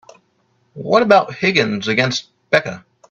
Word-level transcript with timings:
What 0.73 1.03
about 1.03 1.35
Higgins 1.35 1.87
against 1.87 2.29
Becca? 2.49 2.83